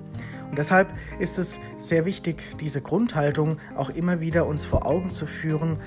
Und 0.51 0.59
deshalb 0.59 0.93
ist 1.19 1.39
es 1.39 1.59
sehr 1.79 2.05
wichtig, 2.05 2.43
diese 2.61 2.83
Grundhaltung 2.83 3.57
auch 3.77 3.89
immer 3.89 4.21
wieder 4.21 4.47
uns 4.47 4.67
vor 4.67 4.87
Augen 4.87 5.15
zu 5.15 5.25
führen, 5.25 5.79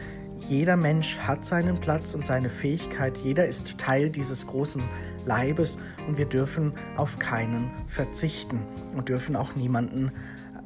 jeder 0.47 0.77
Mensch 0.77 1.17
hat 1.17 1.45
seinen 1.45 1.79
Platz 1.79 2.13
und 2.13 2.25
seine 2.25 2.49
Fähigkeit, 2.49 3.17
jeder 3.19 3.45
ist 3.45 3.77
Teil 3.77 4.09
dieses 4.09 4.47
großen 4.47 4.83
Leibes 5.25 5.77
und 6.07 6.17
wir 6.17 6.25
dürfen 6.25 6.73
auf 6.95 7.19
keinen 7.19 7.71
verzichten 7.87 8.61
und 8.95 9.09
dürfen 9.09 9.35
auch 9.35 9.55
niemanden, 9.55 10.11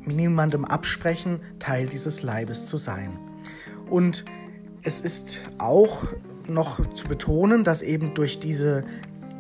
niemandem 0.06 0.66
absprechen, 0.66 1.40
Teil 1.60 1.88
dieses 1.88 2.24
Leibes 2.24 2.66
zu 2.66 2.78
sein. 2.78 3.18
Und 3.90 4.26
es 4.84 5.02
ist 5.02 5.42
auch 5.58 6.04
noch 6.48 6.94
zu 6.94 7.08
betonen, 7.08 7.64
dass 7.64 7.82
eben 7.82 8.14
durch 8.14 8.40
diese 8.40 8.84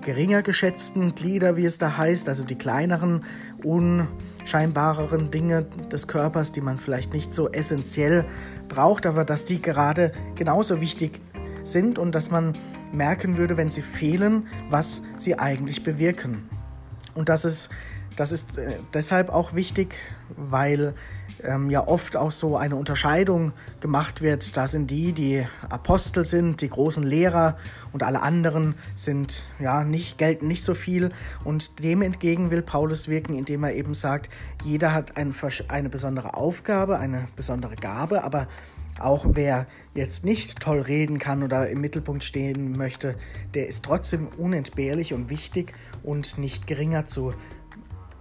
geringer 0.03 0.41
geschätzten 0.41 1.15
Glieder, 1.15 1.55
wie 1.57 1.65
es 1.65 1.77
da 1.77 1.97
heißt, 1.97 2.29
also 2.29 2.43
die 2.43 2.57
kleineren, 2.57 3.23
unscheinbareren 3.63 5.31
Dinge 5.31 5.65
des 5.91 6.07
Körpers, 6.07 6.51
die 6.51 6.61
man 6.61 6.77
vielleicht 6.77 7.13
nicht 7.13 7.33
so 7.33 7.49
essentiell 7.51 8.25
braucht, 8.67 9.05
aber 9.05 9.25
dass 9.25 9.45
die 9.45 9.61
gerade 9.61 10.11
genauso 10.35 10.81
wichtig 10.81 11.21
sind 11.63 11.97
und 11.97 12.13
dass 12.13 12.29
man 12.29 12.57
merken 12.91 13.37
würde, 13.37 13.57
wenn 13.57 13.71
sie 13.71 13.81
fehlen, 13.81 14.47
was 14.69 15.01
sie 15.17 15.39
eigentlich 15.39 15.83
bewirken. 15.83 16.49
Und 17.15 17.29
das 17.29 17.45
ist, 17.45 17.69
das 18.15 18.31
ist 18.31 18.57
äh, 18.57 18.77
deshalb 18.93 19.29
auch 19.29 19.53
wichtig, 19.53 19.95
weil 20.35 20.93
ähm, 21.43 21.69
ja 21.69 21.87
oft 21.87 22.15
auch 22.15 22.31
so 22.31 22.57
eine 22.57 22.75
Unterscheidung 22.75 23.53
gemacht 23.79 24.21
wird. 24.21 24.55
Da 24.57 24.67
sind 24.67 24.89
die, 24.91 25.13
die 25.13 25.45
Apostel 25.69 26.25
sind, 26.25 26.61
die 26.61 26.69
großen 26.69 27.03
Lehrer 27.03 27.57
und 27.91 28.03
alle 28.03 28.21
anderen 28.21 28.75
sind 28.95 29.45
ja 29.59 29.83
nicht 29.83 30.17
gelten 30.17 30.47
nicht 30.47 30.63
so 30.63 30.73
viel. 30.73 31.11
Und 31.43 31.83
dem 31.83 32.01
entgegen 32.01 32.51
will 32.51 32.61
Paulus 32.61 33.07
wirken, 33.07 33.33
indem 33.33 33.63
er 33.63 33.73
eben 33.73 33.93
sagt, 33.93 34.29
jeder 34.63 34.93
hat 34.93 35.17
ein, 35.17 35.33
eine 35.67 35.89
besondere 35.89 36.35
Aufgabe, 36.35 36.99
eine 36.99 37.25
besondere 37.35 37.75
Gabe, 37.75 38.23
aber 38.23 38.47
auch 38.99 39.25
wer 39.29 39.67
jetzt 39.95 40.23
nicht 40.23 40.59
toll 40.59 40.81
reden 40.81 41.19
kann 41.19 41.43
oder 41.43 41.69
im 41.69 41.81
Mittelpunkt 41.81 42.23
stehen 42.23 42.77
möchte, 42.77 43.15
der 43.53 43.67
ist 43.67 43.85
trotzdem 43.85 44.27
unentbehrlich 44.37 45.13
und 45.13 45.29
wichtig 45.29 45.73
und 46.03 46.37
nicht 46.37 46.67
geringer 46.67 47.07
zu, 47.07 47.33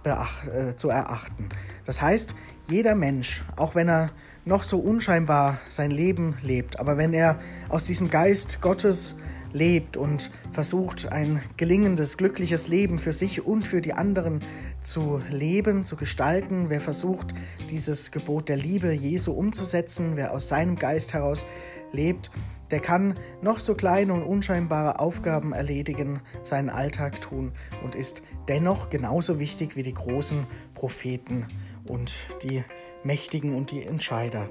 äh, 0.03 0.75
zu 0.75 0.89
erachten. 0.89 1.49
Das 1.85 2.01
heißt, 2.01 2.35
jeder 2.67 2.95
Mensch, 2.95 3.43
auch 3.55 3.75
wenn 3.75 3.89
er 3.89 4.11
noch 4.45 4.63
so 4.63 4.77
unscheinbar 4.77 5.59
sein 5.69 5.91
Leben 5.91 6.35
lebt, 6.43 6.79
aber 6.79 6.97
wenn 6.97 7.13
er 7.13 7.39
aus 7.69 7.85
diesem 7.85 8.09
Geist 8.09 8.61
Gottes 8.61 9.15
lebt 9.53 9.97
und 9.97 10.31
versucht, 10.51 11.11
ein 11.11 11.41
gelingendes, 11.57 12.17
glückliches 12.17 12.67
Leben 12.67 12.99
für 12.99 13.13
sich 13.13 13.45
und 13.45 13.67
für 13.67 13.81
die 13.81 13.93
anderen 13.93 14.39
zu 14.81 15.21
leben, 15.29 15.85
zu 15.85 15.95
gestalten, 15.95 16.65
wer 16.69 16.81
versucht, 16.81 17.33
dieses 17.69 18.11
Gebot 18.11 18.49
der 18.49 18.57
Liebe 18.57 18.91
Jesu 18.91 19.31
umzusetzen, 19.31 20.15
wer 20.15 20.33
aus 20.33 20.47
seinem 20.47 20.75
Geist 20.75 21.13
heraus 21.13 21.45
lebt, 21.91 22.31
der 22.71 22.79
kann 22.79 23.13
noch 23.41 23.59
so 23.59 23.75
kleine 23.75 24.13
und 24.13 24.23
unscheinbare 24.23 24.99
Aufgaben 24.99 25.53
erledigen, 25.53 26.21
seinen 26.41 26.71
Alltag 26.71 27.21
tun 27.21 27.51
und 27.83 27.93
ist 27.93 28.23
dennoch 28.47 28.89
genauso 28.89 29.39
wichtig 29.39 29.75
wie 29.75 29.83
die 29.83 29.93
großen 29.93 30.47
Propheten 30.73 31.45
und 31.85 32.15
die 32.43 32.63
Mächtigen 33.03 33.55
und 33.55 33.71
die 33.71 33.83
Entscheider 33.83 34.49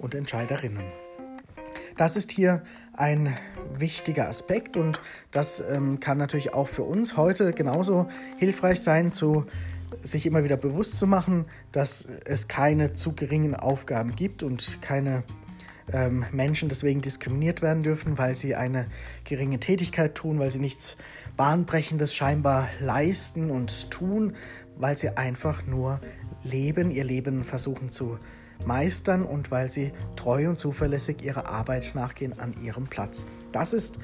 und 0.00 0.14
Entscheiderinnen. 0.14 0.84
Das 1.96 2.16
ist 2.16 2.32
hier 2.32 2.62
ein 2.92 3.36
wichtiger 3.78 4.28
Aspekt 4.28 4.76
und 4.76 5.00
das 5.30 5.60
ähm, 5.60 6.00
kann 6.00 6.18
natürlich 6.18 6.52
auch 6.52 6.68
für 6.68 6.82
uns 6.82 7.16
heute 7.16 7.52
genauso 7.52 8.08
hilfreich 8.36 8.80
sein, 8.80 9.12
zu 9.12 9.46
sich 10.02 10.26
immer 10.26 10.42
wieder 10.42 10.56
bewusst 10.56 10.98
zu 10.98 11.06
machen, 11.06 11.46
dass 11.70 12.06
es 12.24 12.48
keine 12.48 12.94
zu 12.94 13.14
geringen 13.14 13.54
Aufgaben 13.54 14.16
gibt 14.16 14.42
und 14.42 14.82
keine 14.82 15.22
ähm, 15.92 16.24
Menschen 16.32 16.68
deswegen 16.68 17.00
diskriminiert 17.00 17.62
werden 17.62 17.82
dürfen, 17.82 18.18
weil 18.18 18.34
sie 18.34 18.54
eine 18.54 18.86
geringe 19.24 19.60
Tätigkeit 19.60 20.14
tun, 20.14 20.38
weil 20.38 20.50
sie 20.50 20.58
nichts 20.58 20.96
Bahnbrechendes 21.36 22.14
scheinbar 22.14 22.68
leisten 22.80 23.50
und 23.50 23.90
tun, 23.90 24.34
weil 24.76 24.96
sie 24.96 25.16
einfach 25.16 25.66
nur 25.66 26.00
leben, 26.44 26.90
ihr 26.90 27.04
Leben 27.04 27.44
versuchen 27.44 27.88
zu 27.88 28.18
meistern 28.64 29.24
und 29.24 29.50
weil 29.50 29.68
sie 29.68 29.92
treu 30.16 30.48
und 30.48 30.60
zuverlässig 30.60 31.24
ihrer 31.24 31.48
Arbeit 31.48 31.92
nachgehen 31.94 32.38
an 32.38 32.54
ihrem 32.62 32.86
Platz. 32.86 33.26
Das 33.52 33.72
ist 33.72 33.98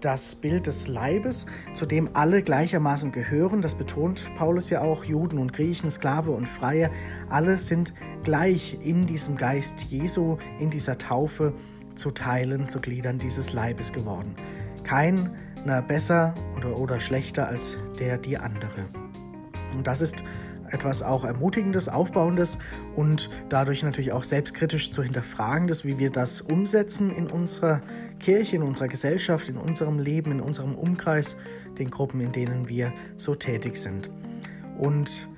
das 0.00 0.34
Bild 0.34 0.66
des 0.66 0.88
Leibes, 0.88 1.46
zu 1.74 1.86
dem 1.86 2.10
alle 2.14 2.42
gleichermaßen 2.42 3.12
gehören. 3.12 3.62
Das 3.62 3.74
betont 3.74 4.30
Paulus 4.36 4.70
ja 4.70 4.82
auch. 4.82 5.04
Juden 5.04 5.38
und 5.38 5.52
Griechen, 5.52 5.90
Sklave 5.90 6.30
und 6.30 6.46
Freie, 6.46 6.90
alle 7.28 7.58
sind 7.58 7.92
gleich 8.22 8.78
in 8.82 9.06
diesem 9.06 9.36
Geist 9.36 9.82
Jesu, 9.84 10.36
in 10.60 10.70
dieser 10.70 10.98
Taufe 10.98 11.54
zu 11.96 12.10
Teilen, 12.10 12.68
zu 12.68 12.80
Gliedern 12.80 13.18
dieses 13.18 13.52
Leibes 13.52 13.92
geworden. 13.92 14.36
Keiner 14.84 15.82
besser 15.82 16.34
oder, 16.56 16.76
oder 16.76 17.00
schlechter 17.00 17.48
als 17.48 17.78
der 17.98 18.18
die 18.18 18.36
andere. 18.36 18.86
Und 19.74 19.86
das 19.86 20.00
ist 20.00 20.22
etwas 20.70 21.02
auch 21.02 21.24
Ermutigendes, 21.24 21.88
Aufbauendes 21.88 22.58
und 22.94 23.30
dadurch 23.48 23.82
natürlich 23.82 24.12
auch 24.12 24.24
selbstkritisch 24.24 24.90
zu 24.90 25.02
hinterfragendes, 25.02 25.84
wie 25.84 25.98
wir 25.98 26.10
das 26.10 26.40
umsetzen 26.40 27.14
in 27.14 27.28
unserer 27.28 27.80
Kirche, 28.20 28.56
in 28.56 28.62
unserer 28.62 28.88
Gesellschaft, 28.88 29.48
in 29.48 29.56
unserem 29.56 29.98
Leben, 29.98 30.32
in 30.32 30.40
unserem 30.40 30.74
Umkreis, 30.74 31.36
den 31.78 31.90
Gruppen, 31.90 32.20
in 32.20 32.32
denen 32.32 32.68
wir 32.68 32.92
so 33.16 33.34
tätig 33.34 33.76
sind. 33.76 34.10
Und 34.78 35.28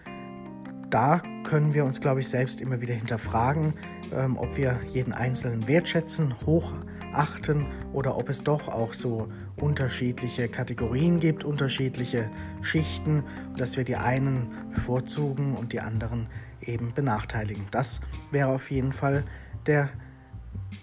da 0.90 1.20
können 1.44 1.74
wir 1.74 1.84
uns, 1.84 2.00
glaube 2.00 2.20
ich, 2.20 2.28
selbst 2.28 2.60
immer 2.60 2.80
wieder 2.80 2.94
hinterfragen, 2.94 3.74
ähm, 4.12 4.36
ob 4.36 4.56
wir 4.56 4.80
jeden 4.86 5.12
Einzelnen 5.12 5.68
wertschätzen, 5.68 6.34
hochachten 6.46 7.66
oder 7.92 8.16
ob 8.16 8.28
es 8.28 8.42
doch 8.42 8.68
auch 8.68 8.94
so 8.94 9.28
unterschiedliche 9.60 10.48
Kategorien 10.48 11.20
gibt, 11.20 11.44
unterschiedliche 11.44 12.30
Schichten, 12.62 13.24
dass 13.56 13.76
wir 13.76 13.84
die 13.84 13.96
einen 13.96 14.48
bevorzugen 14.74 15.54
und 15.54 15.72
die 15.72 15.80
anderen 15.80 16.28
eben 16.60 16.92
benachteiligen. 16.94 17.66
Das 17.70 18.00
wäre 18.30 18.48
auf 18.48 18.70
jeden 18.70 18.92
Fall 18.92 19.24
der, 19.66 19.88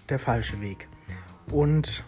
der 0.09 0.19
falsche 0.19 0.61
Weg. 0.61 0.87
Und 1.51 2.03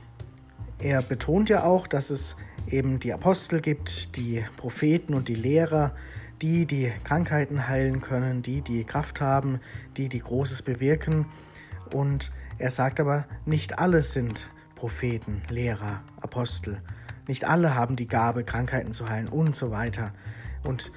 er 0.79 1.01
betont 1.01 1.49
ja 1.49 1.63
auch, 1.63 1.87
dass 1.87 2.09
es 2.09 2.37
eben 2.69 2.99
die 2.99 3.13
Apostel 3.13 3.61
gibt, 3.61 4.15
die 4.15 4.43
Propheten 4.57 5.13
und 5.13 5.27
die 5.27 5.35
Lehrer, 5.35 5.95
die 6.41 6.65
die 6.65 6.91
Krankheiten 7.03 7.67
heilen 7.67 8.01
können, 8.01 8.41
die 8.41 8.61
die 8.61 8.83
Kraft 8.83 9.21
haben, 9.21 9.59
die 9.95 10.09
die 10.09 10.19
Großes 10.19 10.61
bewirken. 10.61 11.25
Und 11.93 12.31
er 12.59 12.71
sagt 12.71 12.99
aber, 12.99 13.25
nicht 13.45 13.79
alle 13.79 14.03
sind 14.03 14.49
Propheten, 14.77 15.41
Lehrer, 15.49 16.03
Apostel. 16.21 16.83
Nicht 17.27 17.45
alle 17.45 17.73
haben 17.73 17.95
die 17.95 18.07
Gabe, 18.07 18.43
Krankheiten 18.43 18.93
zu 18.93 19.09
heilen 19.09 19.27
und 19.27 19.55
so 19.55 19.71
weiter. 19.71 20.13
Und 20.63 20.91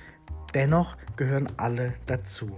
dennoch 0.53 0.99
gehören 1.17 1.49
alle 1.57 1.95
dazu. 2.05 2.51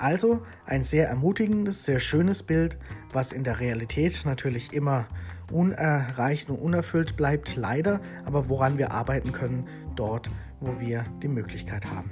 Also 0.00 0.42
ein 0.66 0.82
sehr 0.82 1.08
ermutigendes, 1.08 1.84
sehr 1.84 2.00
schönes 2.00 2.42
Bild, 2.42 2.78
was 3.12 3.30
in 3.30 3.44
der 3.44 3.60
Realität 3.60 4.22
natürlich 4.24 4.72
immer 4.72 5.06
unerreicht 5.52 6.50
und 6.50 6.56
unerfüllt 6.56 7.16
bleibt, 7.16 7.54
leider, 7.54 8.00
aber 8.24 8.48
woran 8.48 8.76
wir 8.76 8.90
arbeiten 8.90 9.30
können, 9.30 9.68
dort, 9.94 10.28
wo 10.58 10.80
wir 10.80 11.04
die 11.22 11.28
Möglichkeit 11.28 11.86
haben. 11.86 12.10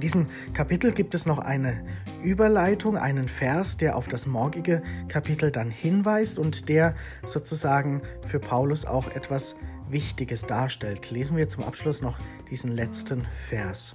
In 0.00 0.08
diesem 0.08 0.28
Kapitel 0.54 0.92
gibt 0.92 1.14
es 1.14 1.26
noch 1.26 1.38
eine 1.38 1.84
Überleitung, 2.22 2.96
einen 2.96 3.28
Vers, 3.28 3.76
der 3.76 3.96
auf 3.96 4.08
das 4.08 4.24
morgige 4.24 4.82
Kapitel 5.08 5.50
dann 5.50 5.70
hinweist 5.70 6.38
und 6.38 6.70
der 6.70 6.94
sozusagen 7.26 8.00
für 8.26 8.40
Paulus 8.40 8.86
auch 8.86 9.08
etwas 9.14 9.56
Wichtiges 9.90 10.46
darstellt. 10.46 11.10
Lesen 11.10 11.36
wir 11.36 11.50
zum 11.50 11.64
Abschluss 11.64 12.00
noch 12.00 12.18
diesen 12.50 12.72
letzten 12.72 13.26
Vers. 13.46 13.94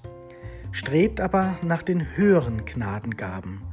Strebt 0.72 1.20
aber 1.22 1.58
nach 1.64 1.82
den 1.82 2.16
höheren 2.16 2.66
Gnadengaben. 2.66 3.64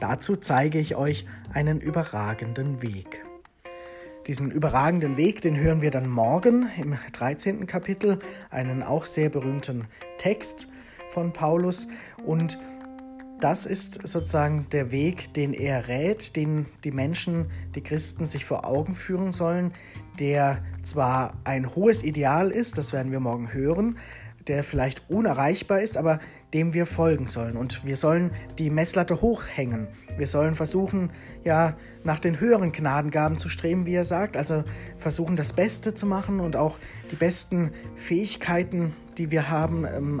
Dazu 0.00 0.36
zeige 0.36 0.78
ich 0.78 0.96
euch 0.96 1.26
einen 1.52 1.78
überragenden 1.78 2.80
Weg. 2.80 3.22
Diesen 4.26 4.50
überragenden 4.50 5.18
Weg, 5.18 5.42
den 5.42 5.58
hören 5.58 5.82
wir 5.82 5.90
dann 5.90 6.08
morgen 6.08 6.70
im 6.78 6.96
13. 7.12 7.66
Kapitel, 7.66 8.18
einen 8.48 8.82
auch 8.82 9.04
sehr 9.04 9.28
berühmten 9.28 9.88
Text 10.16 10.71
von 11.12 11.32
Paulus. 11.32 11.88
Und 12.24 12.58
das 13.40 13.66
ist 13.66 14.06
sozusagen 14.06 14.66
der 14.70 14.92
Weg, 14.92 15.34
den 15.34 15.52
er 15.52 15.88
rät, 15.88 16.36
den 16.36 16.66
die 16.84 16.92
Menschen, 16.92 17.50
die 17.74 17.82
Christen 17.82 18.24
sich 18.24 18.44
vor 18.44 18.66
Augen 18.66 18.94
führen 18.94 19.32
sollen, 19.32 19.72
der 20.18 20.58
zwar 20.82 21.34
ein 21.44 21.74
hohes 21.74 22.04
Ideal 22.04 22.50
ist, 22.50 22.78
das 22.78 22.92
werden 22.92 23.10
wir 23.10 23.20
morgen 23.20 23.52
hören, 23.52 23.98
der 24.46 24.64
vielleicht 24.64 25.10
unerreichbar 25.10 25.80
ist, 25.80 25.96
aber 25.96 26.20
dem 26.54 26.74
wir 26.74 26.86
folgen 26.86 27.26
sollen. 27.26 27.56
Und 27.56 27.84
wir 27.84 27.96
sollen 27.96 28.30
die 28.58 28.70
Messlatte 28.70 29.20
hochhängen. 29.22 29.88
Wir 30.18 30.26
sollen 30.26 30.54
versuchen, 30.54 31.10
ja, 31.44 31.76
nach 32.04 32.18
den 32.18 32.40
höheren 32.40 32.72
Gnadengaben 32.72 33.38
zu 33.38 33.48
streben, 33.48 33.86
wie 33.86 33.94
er 33.94 34.04
sagt. 34.04 34.36
Also 34.36 34.64
versuchen, 34.98 35.36
das 35.36 35.52
Beste 35.52 35.94
zu 35.94 36.06
machen 36.06 36.40
und 36.40 36.56
auch 36.56 36.78
die 37.10 37.16
besten 37.16 37.70
Fähigkeiten, 37.96 38.94
die 39.16 39.30
wir 39.30 39.48
haben, 39.48 39.84
ähm, 39.84 40.20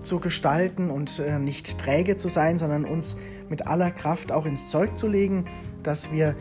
auszugestalten 0.00 0.90
und 0.90 1.18
äh, 1.18 1.38
nicht 1.38 1.78
träge 1.78 2.16
zu 2.16 2.28
sein, 2.28 2.58
sondern 2.58 2.84
uns 2.84 3.16
mit 3.48 3.66
aller 3.66 3.90
Kraft 3.90 4.32
auch 4.32 4.46
ins 4.46 4.68
Zeug 4.68 4.98
zu 4.98 5.08
legen, 5.08 5.44
dass 5.82 6.10
wir 6.12 6.34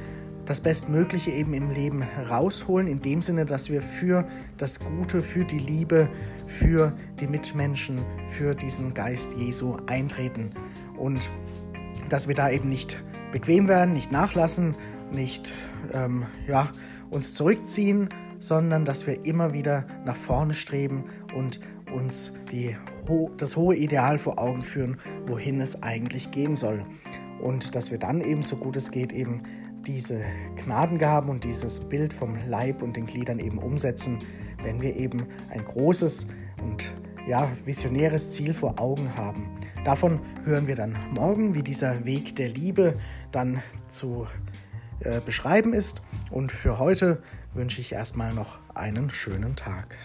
das 0.45 0.61
Bestmögliche 0.61 1.31
eben 1.31 1.53
im 1.53 1.69
Leben 1.69 2.01
herausholen, 2.01 2.87
in 2.87 3.01
dem 3.01 3.21
Sinne, 3.21 3.45
dass 3.45 3.69
wir 3.69 3.81
für 3.81 4.27
das 4.57 4.79
Gute, 4.79 5.21
für 5.21 5.45
die 5.45 5.59
Liebe, 5.59 6.09
für 6.47 6.93
die 7.19 7.27
Mitmenschen, 7.27 7.99
für 8.31 8.55
diesen 8.55 8.93
Geist 8.93 9.35
Jesu 9.37 9.77
eintreten. 9.85 10.51
Und 10.97 11.29
dass 12.09 12.27
wir 12.27 12.35
da 12.35 12.49
eben 12.49 12.69
nicht 12.69 13.03
bequem 13.31 13.67
werden, 13.67 13.93
nicht 13.93 14.11
nachlassen, 14.11 14.75
nicht 15.11 15.53
ähm, 15.93 16.25
ja, 16.47 16.71
uns 17.11 17.35
zurückziehen, 17.35 18.09
sondern 18.39 18.85
dass 18.85 19.05
wir 19.05 19.25
immer 19.25 19.53
wieder 19.53 19.85
nach 20.05 20.15
vorne 20.15 20.53
streben 20.53 21.05
und 21.35 21.59
uns 21.93 22.33
die, 22.51 22.75
das 23.37 23.55
hohe 23.55 23.75
Ideal 23.75 24.17
vor 24.17 24.39
Augen 24.39 24.63
führen, 24.63 24.97
wohin 25.27 25.61
es 25.61 25.83
eigentlich 25.83 26.31
gehen 26.31 26.55
soll. 26.55 26.83
Und 27.41 27.75
dass 27.75 27.91
wir 27.91 27.99
dann 27.99 28.21
eben, 28.21 28.41
so 28.41 28.57
gut 28.57 28.75
es 28.75 28.91
geht, 28.91 29.13
eben 29.13 29.43
diese 29.85 30.21
Gnadengaben 30.57 31.29
und 31.29 31.43
dieses 31.43 31.79
Bild 31.79 32.13
vom 32.13 32.37
Leib 32.47 32.81
und 32.81 32.97
den 32.97 33.05
Gliedern 33.05 33.39
eben 33.39 33.57
umsetzen, 33.57 34.19
wenn 34.63 34.81
wir 34.81 34.95
eben 34.95 35.25
ein 35.49 35.63
großes 35.63 36.27
und 36.61 36.95
ja, 37.27 37.49
visionäres 37.65 38.29
Ziel 38.29 38.53
vor 38.53 38.79
Augen 38.79 39.15
haben. 39.15 39.49
Davon 39.83 40.19
hören 40.43 40.67
wir 40.67 40.75
dann 40.75 40.97
morgen, 41.13 41.55
wie 41.55 41.63
dieser 41.63 42.03
Weg 42.05 42.35
der 42.35 42.49
Liebe 42.49 42.97
dann 43.31 43.61
zu 43.89 44.27
äh, 45.01 45.21
beschreiben 45.21 45.73
ist. 45.73 46.01
Und 46.29 46.51
für 46.51 46.79
heute 46.79 47.21
wünsche 47.53 47.81
ich 47.81 47.93
erstmal 47.93 48.33
noch 48.33 48.59
einen 48.73 49.09
schönen 49.09 49.55
Tag. 49.55 49.97